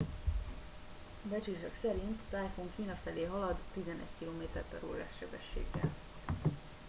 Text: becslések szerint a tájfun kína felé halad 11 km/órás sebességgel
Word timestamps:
becslések 1.29 1.71
szerint 1.81 2.19
a 2.19 2.23
tájfun 2.29 2.69
kína 2.75 2.97
felé 3.03 3.23
halad 3.23 3.55
11 3.73 3.97
km/órás 4.19 5.11
sebességgel 5.19 5.91